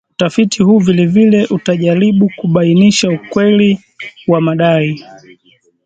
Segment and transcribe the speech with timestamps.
[0.11, 3.79] Utafiti huu vilevile utajaribu kubainisha ukweli
[4.27, 5.05] wa madai